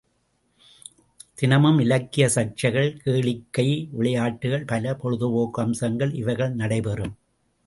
தினமும் 1.35 1.79
இலக்கிய 1.79 2.29
சர்ச்சைகள், 2.35 2.89
கேளிக்கை, 3.05 3.67
விளையாட்டுகள், 3.91 4.65
பல 4.65 4.95
பொழுதுபோக்கு 4.95 5.61
அம்சங்கள் 5.61 6.13
இவைகள் 6.13 6.53
நடைபெறும். 6.53 7.15